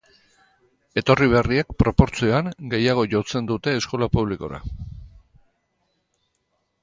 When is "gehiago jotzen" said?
2.71-3.51